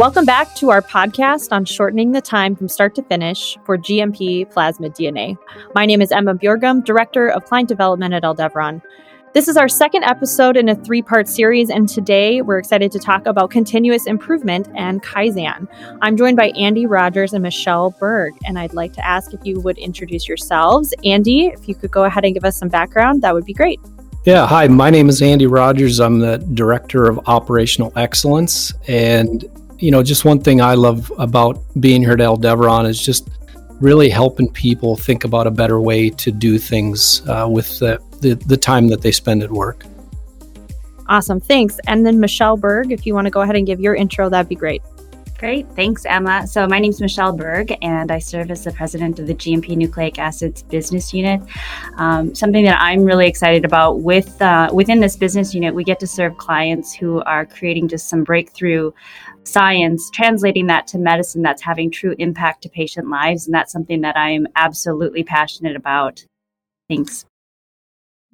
[0.00, 4.50] Welcome back to our podcast on shortening the time from start to finish for GMP
[4.52, 5.36] plasmid DNA.
[5.74, 8.82] My name is Emma Bjorgum, Director of Client Development at Aldevron.
[9.32, 12.98] This is our second episode in a three part series, and today we're excited to
[12.98, 15.68] talk about continuous improvement and Kaizen.
[16.02, 19.60] I'm joined by Andy Rogers and Michelle Berg, and I'd like to ask if you
[19.60, 20.92] would introduce yourselves.
[21.04, 23.80] Andy, if you could go ahead and give us some background, that would be great.
[24.24, 25.98] Yeah, hi, my name is Andy Rogers.
[25.98, 28.74] I'm the Director of Operational Excellence.
[28.86, 29.46] And,
[29.80, 33.28] you know, just one thing I love about being here at Aldevron is just
[33.80, 38.34] really helping people think about a better way to do things uh, with the the,
[38.34, 39.84] the time that they spend at work.
[41.08, 41.40] Awesome.
[41.40, 41.80] Thanks.
[41.88, 44.48] And then Michelle Berg, if you want to go ahead and give your intro, that'd
[44.48, 44.82] be great.
[45.40, 45.66] Great.
[45.74, 46.46] Thanks, Emma.
[46.46, 49.74] So, my name is Michelle Berg, and I serve as the president of the GMP
[49.74, 51.40] Nucleic Acids Business Unit.
[51.96, 55.98] Um, something that I'm really excited about with uh, within this business unit, we get
[56.00, 58.92] to serve clients who are creating just some breakthrough
[59.44, 63.46] science, translating that to medicine that's having true impact to patient lives.
[63.46, 66.22] And that's something that I am absolutely passionate about.
[66.86, 67.24] Thanks.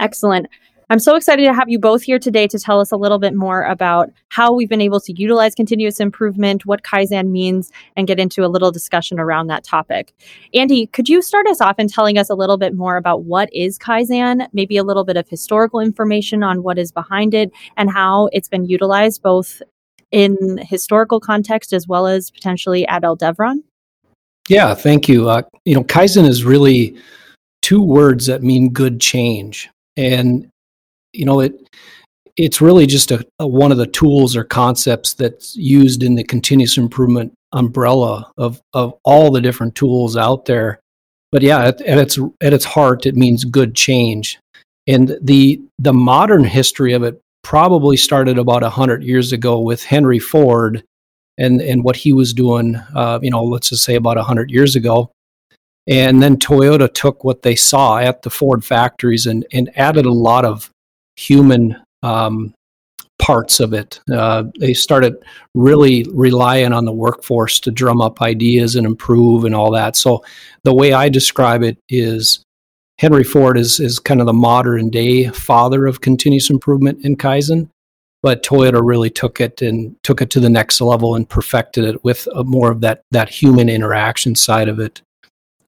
[0.00, 0.48] Excellent.
[0.89, 3.34] I'm so excited to have you both here today to tell us a little bit
[3.34, 8.20] more about how we've been able to utilize continuous improvement, what Kaizen means, and get
[8.20, 10.14] into a little discussion around that topic.
[10.55, 13.53] Andy, could you start us off in telling us a little bit more about what
[13.53, 17.91] is Kaizen, maybe a little bit of historical information on what is behind it and
[17.91, 19.61] how it's been utilized both
[20.12, 23.57] in historical context as well as potentially at Aldevron?
[24.48, 25.29] Yeah, thank you.
[25.29, 26.97] Uh, you know, Kaizen is really
[27.61, 30.48] two words that mean good change and
[31.17, 31.69] you know it
[32.36, 36.25] it's really just a, a, one of the tools or concepts that's used in the
[36.25, 40.81] continuous improvement umbrella of of all the different tools out there.
[41.33, 44.39] But yeah at, at its at its heart it means good change.
[44.86, 50.19] And the the modern history of it probably started about 100 years ago with henry
[50.19, 50.83] ford
[51.39, 54.77] and and what he was doing uh, you know let's just say about 100 years
[54.77, 55.11] ago.
[55.89, 60.13] And then Toyota took what they saw at the Ford factories and, and added a
[60.13, 60.69] lot of
[61.16, 62.54] human um,
[63.18, 64.00] parts of it.
[64.12, 65.16] Uh, they started
[65.54, 69.96] really relying on the workforce to drum up ideas and improve and all that.
[69.96, 70.24] So
[70.64, 72.44] the way I describe it is
[72.98, 77.68] Henry Ford is, is kind of the modern day father of continuous improvement in Kaizen.
[78.22, 82.02] But Toyota really took it and took it to the next level and perfected it
[82.02, 85.00] with more of that, that human interaction side of it.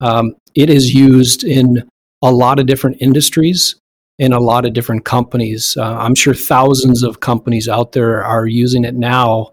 [0.00, 1.88] Um, it is used in
[2.22, 3.76] a lot of different industries
[4.18, 5.76] in a lot of different companies.
[5.76, 9.52] Uh, I'm sure thousands of companies out there are using it now.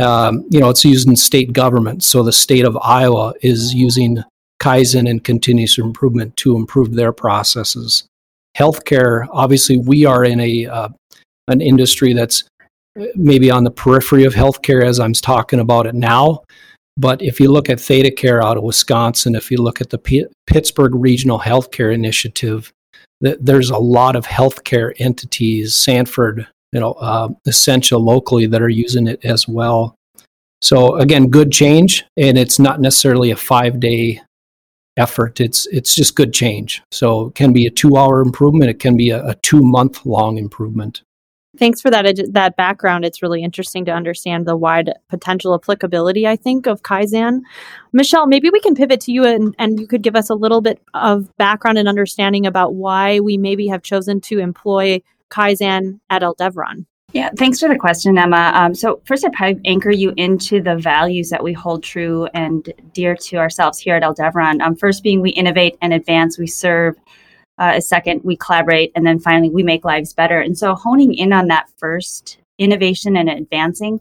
[0.00, 2.04] Um, you know, it's used in state government.
[2.04, 4.22] So the state of Iowa is using
[4.60, 8.06] Kaizen and continuous improvement to improve their processes.
[8.56, 10.88] Healthcare, obviously, we are in a uh,
[11.48, 12.44] an industry that's
[13.14, 16.42] maybe on the periphery of healthcare as I'm talking about it now.
[16.96, 20.26] But if you look at ThedaCare out of Wisconsin, if you look at the P-
[20.46, 22.72] Pittsburgh Regional Healthcare Initiative,
[23.22, 27.28] th- there's a lot of healthcare entities, Sanford, you know, uh,
[27.98, 29.94] locally that are using it as well.
[30.62, 34.20] So again, good change, and it's not necessarily a five day
[34.96, 35.40] effort.
[35.40, 36.82] It's it's just good change.
[36.90, 38.70] So it can be a two hour improvement.
[38.70, 41.02] It can be a, a two month long improvement.
[41.58, 43.04] Thanks for that that background.
[43.04, 47.40] It's really interesting to understand the wide potential applicability, I think, of Kaizen.
[47.92, 50.60] Michelle, maybe we can pivot to you and, and you could give us a little
[50.60, 55.00] bit of background and understanding about why we maybe have chosen to employ
[55.30, 56.86] Kaizen at Aldevron.
[57.12, 58.50] Yeah, thanks for the question, Emma.
[58.54, 62.70] Um, so, first, I'd probably anchor you into the values that we hold true and
[62.92, 64.60] dear to ourselves here at Aldevron.
[64.60, 66.96] Um, first, being we innovate and advance, we serve
[67.58, 70.40] uh, a second, we collaborate, and then finally, we make lives better.
[70.40, 74.00] And so, honing in on that first innovation and advancing,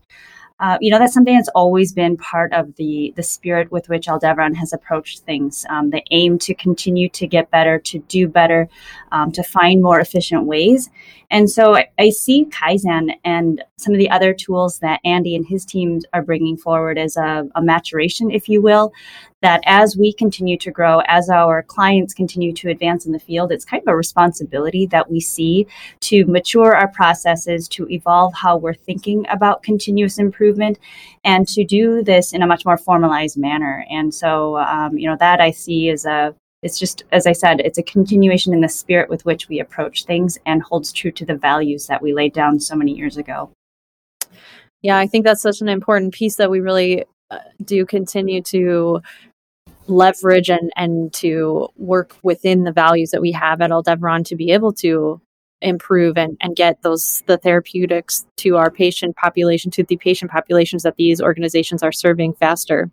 [0.62, 4.08] uh, you know, that's something that's always been part of the the spirit with which
[4.08, 5.66] Aldevron has approached things.
[5.70, 8.70] Um, the aim to continue to get better, to do better,
[9.12, 10.90] um, to find more efficient ways.
[11.30, 15.46] And so I, I, see Kaizen and some of the other tools that Andy and
[15.46, 18.94] his teams are bringing forward as a, a maturation, if you will,
[19.42, 23.52] that as we continue to grow, as our clients continue to advance in the field,
[23.52, 25.68] it's kind of a responsibility that we see
[26.02, 30.80] to mature our processes, to evolve how we're thinking about continuous improvement,
[31.24, 33.86] and to do this in a much more formalized manner.
[33.90, 37.60] And so, um, you know, that I see as a it's just as i said
[37.60, 41.26] it's a continuation in the spirit with which we approach things and holds true to
[41.26, 43.52] the values that we laid down so many years ago
[44.82, 47.06] yeah i think that's such an important piece that we really
[47.64, 49.02] do continue to
[49.88, 54.52] leverage and and to work within the values that we have at Aldevron to be
[54.52, 55.22] able to
[55.62, 60.84] improve and, and get those the therapeutics to our patient population to the patient populations
[60.84, 62.90] that these organizations are serving faster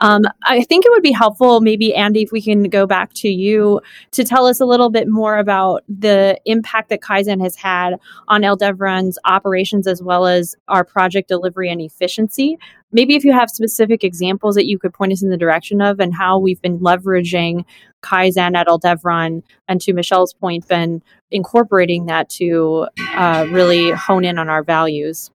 [0.00, 3.28] um, I think it would be helpful, maybe, Andy, if we can go back to
[3.28, 3.80] you
[4.12, 8.42] to tell us a little bit more about the impact that Kaizen has had on
[8.42, 12.58] Aldevron's operations as well as our project delivery and efficiency.
[12.92, 16.00] Maybe if you have specific examples that you could point us in the direction of
[16.00, 17.64] and how we've been leveraging
[18.02, 24.38] Kaizen at Aldevron and to Michelle's point, been incorporating that to uh, really hone in
[24.38, 25.30] on our values.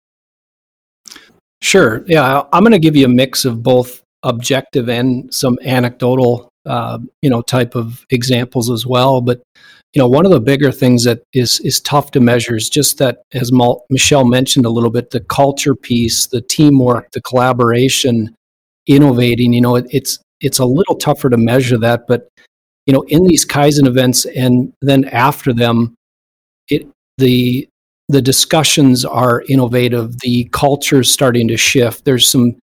[1.61, 2.03] Sure.
[2.07, 6.99] Yeah, I'm going to give you a mix of both objective and some anecdotal, uh,
[7.21, 9.21] you know, type of examples as well.
[9.21, 9.41] But
[9.93, 12.97] you know, one of the bigger things that is is tough to measure is just
[12.97, 13.51] that, as
[13.89, 18.35] Michelle mentioned a little bit, the culture piece, the teamwork, the collaboration,
[18.87, 19.53] innovating.
[19.53, 22.27] You know, it, it's it's a little tougher to measure that, but
[22.85, 25.95] you know, in these Kaizen events and then after them,
[26.69, 26.87] it
[27.17, 27.67] the
[28.09, 30.19] the discussions are innovative.
[30.19, 32.05] The culture is starting to shift.
[32.05, 32.57] There's some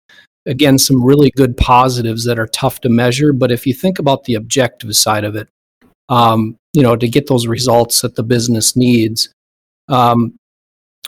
[0.45, 3.33] again, some really good positives that are tough to measure.
[3.33, 5.47] But if you think about the objective side of it,
[6.09, 9.29] um, you know, to get those results that the business needs,
[9.87, 10.35] um,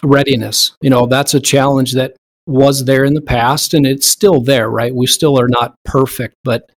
[0.04, 2.16] readiness, you know, that's a challenge that
[2.48, 4.94] was there in the past and it's still there, right?
[4.94, 6.70] We still are not perfect, but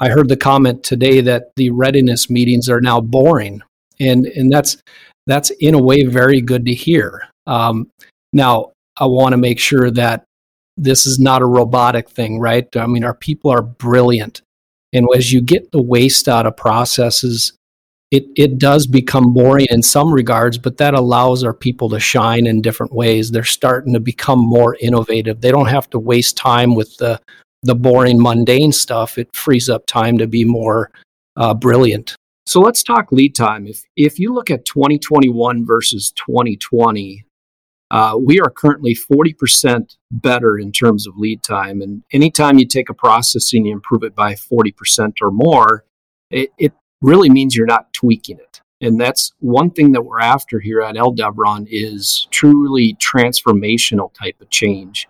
[0.00, 3.62] I heard the comment today that the readiness meetings are now boring.
[4.00, 4.76] And, and that's,
[5.26, 7.22] that's in a way very good to hear.
[7.46, 7.88] Um,
[8.32, 10.24] now, I want to make sure that
[10.76, 12.66] this is not a robotic thing, right?
[12.76, 14.42] I mean, our people are brilliant.
[14.92, 17.52] And as you get the waste out of processes,
[18.10, 22.46] it, it does become boring in some regards, but that allows our people to shine
[22.46, 23.30] in different ways.
[23.30, 25.40] They're starting to become more innovative.
[25.40, 27.18] They don't have to waste time with the,
[27.62, 29.16] the boring, mundane stuff.
[29.16, 30.90] It frees up time to be more
[31.36, 32.14] uh, brilliant.
[32.44, 33.66] So let's talk lead time.
[33.66, 37.24] If, if you look at 2021 versus 2020,
[37.92, 41.82] uh, we are currently 40% better in terms of lead time.
[41.82, 45.84] And anytime you take a process and you improve it by 40% or more,
[46.30, 46.72] it, it
[47.02, 48.62] really means you're not tweaking it.
[48.80, 54.48] And that's one thing that we're after here at Aldevron is truly transformational type of
[54.48, 55.06] change.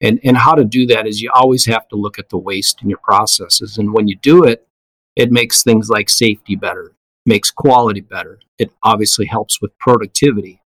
[0.00, 2.82] And, and how to do that is you always have to look at the waste
[2.82, 3.78] in your processes.
[3.78, 4.66] And when you do it,
[5.14, 8.40] it makes things like safety better, makes quality better.
[8.58, 10.60] It obviously helps with productivity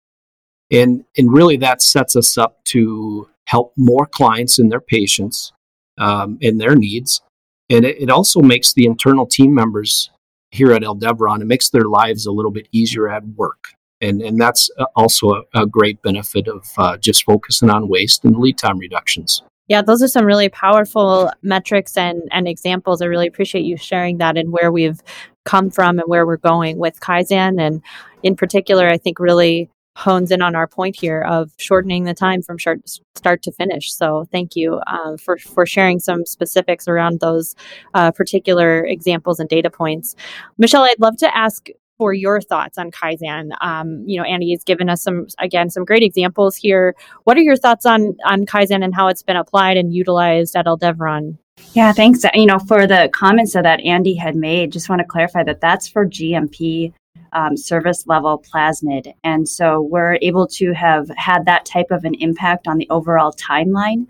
[0.71, 5.53] and and really that sets us up to help more clients and their patients
[5.99, 7.23] um, and their needs
[7.71, 10.11] and it, it, also makes the internal team members
[10.51, 13.69] here at Aldevron it makes their lives a little bit easier at work
[14.01, 18.37] and and that's also a, a great benefit of uh, just focusing on waste and
[18.37, 23.03] lead time reductions yeah, those are some really powerful metrics and, and examples.
[23.03, 25.03] I really appreciate you sharing that and where we've
[25.45, 27.61] come from and where we're going with Kaizen.
[27.61, 27.83] And
[28.23, 32.43] in particular, I think really hones in on our point here of shortening the time
[32.43, 33.93] from start to finish.
[33.93, 37.57] So thank you um, for for sharing some specifics around those
[37.95, 40.15] uh, particular examples and data points.
[40.59, 43.53] Michelle, I'd love to ask for your thoughts on Kaizen.
[43.63, 46.95] Um, you know, Andy has given us some again some great examples here.
[47.25, 50.67] What are your thoughts on on Kaizen and how it's been applied and utilized at
[50.67, 51.39] Aldevron?
[51.73, 52.23] Yeah, thanks.
[52.35, 55.89] You know, for the comments that Andy had made, just want to clarify that that's
[55.89, 56.93] for GMP
[57.33, 59.13] um, service level plasmid.
[59.25, 63.33] And so we're able to have had that type of an impact on the overall
[63.33, 64.07] timeline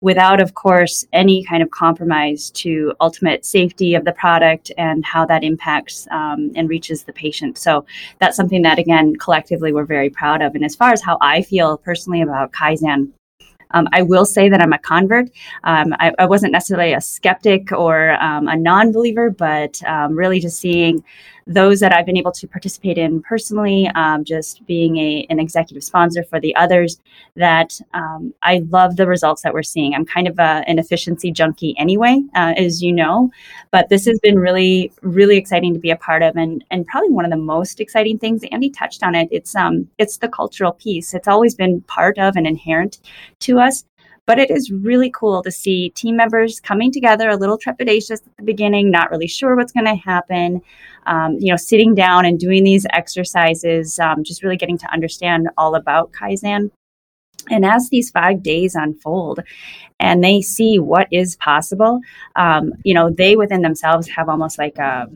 [0.00, 5.26] without, of course, any kind of compromise to ultimate safety of the product and how
[5.26, 7.58] that impacts um, and reaches the patient.
[7.58, 7.84] So
[8.18, 10.54] that's something that, again, collectively we're very proud of.
[10.54, 13.10] And as far as how I feel personally about Kaizen,
[13.72, 15.30] um, I will say that I'm a convert.
[15.64, 20.40] Um, I, I, wasn't necessarily a skeptic or um, a non believer, but um, really
[20.40, 21.04] just seeing
[21.46, 25.82] those that I've been able to participate in personally, um, just being a, an executive
[25.82, 27.00] sponsor for the others,
[27.36, 27.80] that
[28.42, 29.94] I love the results that we're seeing.
[29.94, 33.30] I'm kind of a, an efficiency junkie anyway, uh, as you know,
[33.70, 37.10] but this has been really, really exciting to be a part of, and and probably
[37.10, 38.42] one of the most exciting things.
[38.52, 39.28] Andy touched on it.
[39.30, 41.14] It's um, it's the cultural piece.
[41.14, 43.00] It's always been part of and inherent
[43.40, 43.84] to us,
[44.26, 48.36] but it is really cool to see team members coming together, a little trepidatious at
[48.36, 50.60] the beginning, not really sure what's going to happen.
[51.06, 55.48] Um, you know, sitting down and doing these exercises, um, just really getting to understand
[55.56, 56.70] all about Kaizen.
[57.50, 59.40] And as these five days unfold
[59.98, 62.00] and they see what is possible,
[62.36, 65.08] um, you know, they within themselves have almost like a,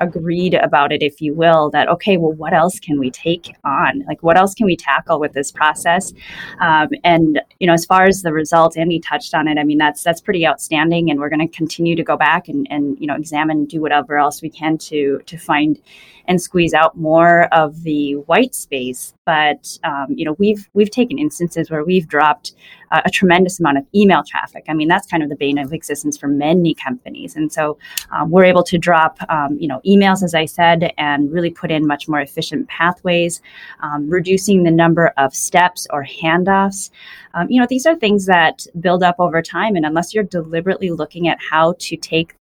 [0.00, 4.04] agreed about it, if you will, that, okay, well, what else can we take on?
[4.06, 6.12] Like, what else can we tackle with this process?
[6.60, 9.58] Um, and, you know, as far as the results, Andy touched on it.
[9.58, 11.10] I mean, that's, that's pretty outstanding.
[11.10, 14.18] And we're going to continue to go back and, and, you know, examine, do whatever
[14.18, 15.80] else we can to, to find
[16.28, 19.14] and squeeze out more of the white space.
[19.24, 22.54] But um, you know, we've we've taken instances where we've dropped
[22.92, 24.64] uh, a tremendous amount of email traffic.
[24.68, 27.78] I mean, that's kind of the bane of existence for many companies, and so
[28.12, 31.70] um, we're able to drop um, you know emails, as I said, and really put
[31.70, 33.40] in much more efficient pathways,
[33.80, 36.90] um, reducing the number of steps or handoffs.
[37.34, 40.90] Um, you know, these are things that build up over time, and unless you're deliberately
[40.90, 42.34] looking at how to take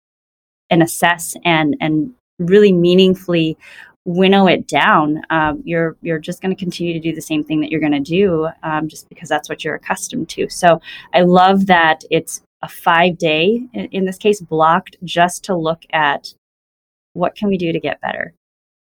[0.70, 3.58] and assess and and really meaningfully
[4.06, 7.60] winnow it down, um, you're you're just going to continue to do the same thing
[7.60, 10.48] that you're going to do, um, just because that's what you're accustomed to.
[10.50, 10.80] So
[11.14, 15.84] I love that it's a five day, in, in this case, blocked just to look
[15.92, 16.34] at
[17.14, 18.34] what can we do to get better.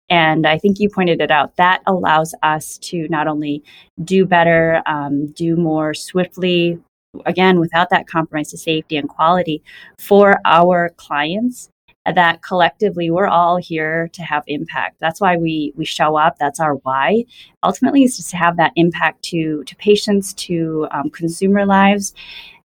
[0.09, 1.55] And I think you pointed it out.
[1.55, 3.63] That allows us to not only
[4.03, 6.79] do better, um, do more swiftly,
[7.25, 9.63] again, without that compromise to safety and quality
[9.97, 11.69] for our clients,
[12.13, 14.97] that collectively we're all here to have impact.
[14.99, 16.37] That's why we we show up.
[16.37, 17.25] That's our why.
[17.63, 22.13] Ultimately, is just to have that impact to to patients, to um, consumer lives,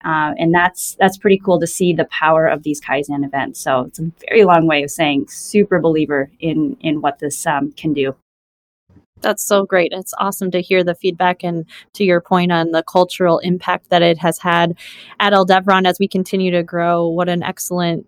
[0.04, 3.60] uh, and that's that's pretty cool to see the power of these Kaizen events.
[3.60, 7.72] So it's a very long way of saying super believer in in what this um,
[7.72, 8.14] can do.
[9.22, 9.92] That's so great.
[9.92, 14.02] It's awesome to hear the feedback and to your point on the cultural impact that
[14.02, 14.78] it has had
[15.18, 17.06] at Aldevron as we continue to grow.
[17.06, 18.06] What an excellent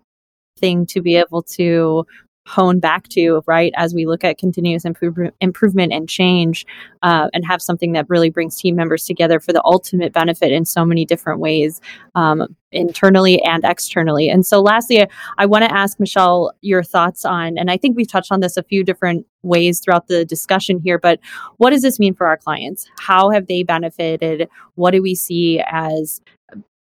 [0.57, 2.05] thing to be able to
[2.45, 6.65] hone back to, right, as we look at continuous improve- improvement and change
[7.01, 10.65] uh, and have something that really brings team members together for the ultimate benefit in
[10.65, 11.79] so many different ways,
[12.15, 14.29] um, internally and externally.
[14.29, 15.07] And so, lastly, I,
[15.37, 18.57] I want to ask Michelle your thoughts on, and I think we've touched on this
[18.57, 21.19] a few different ways throughout the discussion here, but
[21.57, 22.89] what does this mean for our clients?
[22.99, 24.49] How have they benefited?
[24.75, 26.19] What do we see as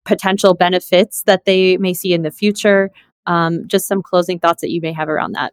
[0.04, 2.90] potential benefits that they may see in the future?
[3.30, 5.52] Um, just some closing thoughts that you may have around that.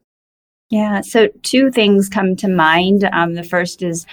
[0.69, 3.07] Yeah, so two things come to mind.
[3.13, 4.05] Um, the first is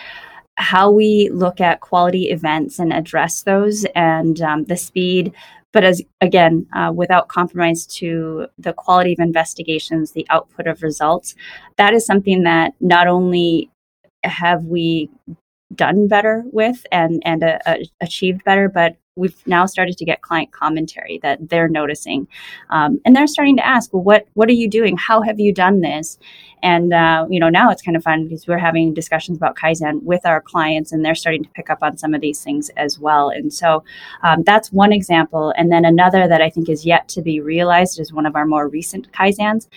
[0.56, 5.32] how we look at quality events and address those, and um, the speed.
[5.72, 11.34] But as again, uh, without compromise to the quality of investigations, the output of results,
[11.76, 13.70] that is something that not only
[14.22, 15.10] have we
[15.76, 20.22] done better with and and uh, uh, achieved better, but we've now started to get
[20.22, 22.26] client commentary that they're noticing,
[22.70, 24.96] um, and they're starting to ask, "Well, what what are you doing?
[24.96, 26.18] How have you done this?"
[26.62, 30.02] And uh, you know, now it's kind of fun because we're having discussions about kaizen
[30.02, 32.98] with our clients, and they're starting to pick up on some of these things as
[32.98, 33.28] well.
[33.28, 33.84] And so
[34.22, 35.52] um, that's one example.
[35.56, 38.46] And then another that I think is yet to be realized is one of our
[38.46, 39.68] more recent kaizens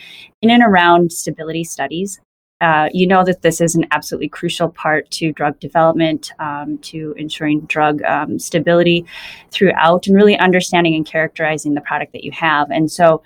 [0.41, 2.19] in and around stability studies.
[2.59, 7.13] Uh, you know that this is an absolutely crucial part to drug development, um, to
[7.17, 9.05] ensuring drug um, stability
[9.51, 12.71] throughout, and really understanding and characterizing the product that you have.
[12.71, 13.21] And so,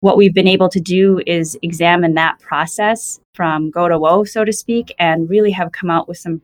[0.00, 4.44] what we've been able to do is examine that process from go to whoa, so
[4.44, 6.42] to speak, and really have come out with some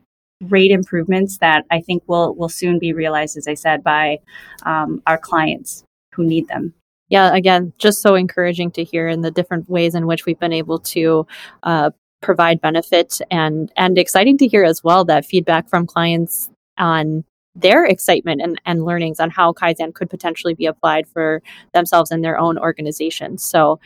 [0.49, 4.21] great improvements that I think will will soon be realized, as I said, by
[4.65, 6.73] um, our clients who need them
[7.09, 10.53] yeah, again, just so encouraging to hear in the different ways in which we've been
[10.53, 11.27] able to
[11.63, 11.91] uh,
[12.25, 17.23] provide benefit and and exciting to hear as well that feedback from clients on
[17.55, 21.41] their excitement and, and learnings on how Kaizen could potentially be applied for
[21.73, 23.45] themselves and their own organizations.
[23.45, 23.79] So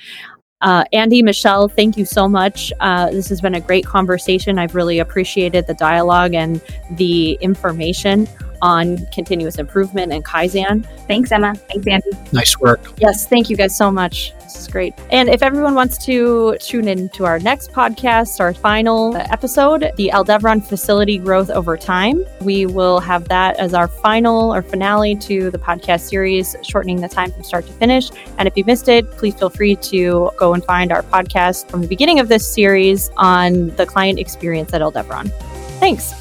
[0.60, 2.72] uh, Andy, Michelle, thank you so much.
[2.80, 4.58] Uh, this has been a great conversation.
[4.58, 6.60] I've really appreciated the dialogue and
[6.92, 8.26] the information
[8.62, 10.84] on continuous improvement and Kaizen.
[11.06, 11.54] Thanks, Emma.
[11.54, 12.10] Thanks, Andy.
[12.32, 12.80] Nice work.
[12.98, 14.32] Yes, thank you guys so much.
[14.58, 14.94] Is great.
[15.10, 20.10] And if everyone wants to tune in to our next podcast, our final episode, the
[20.12, 25.50] Aldevron facility growth over time, we will have that as our final or finale to
[25.50, 28.10] the podcast series, shortening the time from start to finish.
[28.38, 31.82] And if you missed it, please feel free to go and find our podcast from
[31.82, 35.30] the beginning of this series on the client experience at Aldevron.
[35.78, 36.17] Thanks.